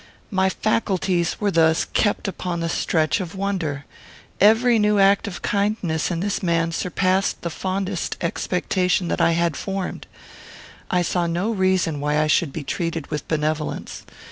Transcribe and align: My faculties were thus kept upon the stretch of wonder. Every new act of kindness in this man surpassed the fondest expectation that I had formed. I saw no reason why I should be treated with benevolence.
My 0.31 0.49
faculties 0.49 1.39
were 1.39 1.51
thus 1.51 1.85
kept 1.85 2.27
upon 2.27 2.59
the 2.59 2.69
stretch 2.69 3.19
of 3.19 3.35
wonder. 3.35 3.85
Every 4.39 4.79
new 4.79 4.97
act 4.97 5.27
of 5.27 5.43
kindness 5.43 6.09
in 6.09 6.21
this 6.21 6.41
man 6.41 6.71
surpassed 6.71 7.43
the 7.43 7.51
fondest 7.51 8.17
expectation 8.19 9.09
that 9.09 9.21
I 9.21 9.33
had 9.33 9.55
formed. 9.55 10.07
I 10.89 11.03
saw 11.03 11.27
no 11.27 11.51
reason 11.51 11.99
why 11.99 12.17
I 12.19 12.25
should 12.25 12.51
be 12.51 12.63
treated 12.63 13.11
with 13.11 13.27
benevolence. 13.27 14.01